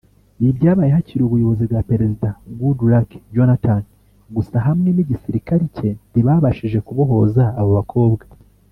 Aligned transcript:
Ibi 0.41 0.51
byabaye 0.57 0.89
hakiri 0.95 1.21
ubuyobozi 1.23 1.63
bwa 1.69 1.81
Perezida 1.89 2.29
Goodluck 2.59 3.09
Jonnathan; 3.35 3.81
gusa 4.35 4.57
hamwe 4.67 4.89
n’igisirikari 4.91 5.65
cye 5.75 5.89
ntibabashije 6.11 6.79
kubohoza 6.87 7.43
abo 7.59 7.71
bakobwa 7.79 8.23